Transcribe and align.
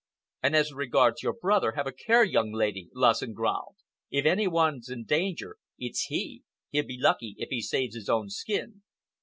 "And 0.41 0.55
as 0.55 0.73
regards 0.73 1.21
your 1.21 1.33
brother, 1.39 1.73
have 1.73 1.85
a 1.85 1.91
care, 1.91 2.23
young 2.23 2.51
lady," 2.51 2.89
Lassen 2.91 3.33
growled. 3.33 3.75
"If 4.09 4.25
any 4.25 4.47
one's 4.47 4.89
in 4.89 5.03
danger, 5.05 5.57
it's 5.77 6.05
he. 6.05 6.41
He'll 6.71 6.87
be 6.87 6.97
lucky 6.99 7.35
if 7.37 7.49
he 7.49 7.61
saves 7.61 7.93
his 7.93 8.09
own 8.09 8.31
skin." 8.31 8.81